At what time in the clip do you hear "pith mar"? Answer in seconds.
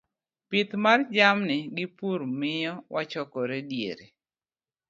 0.49-0.99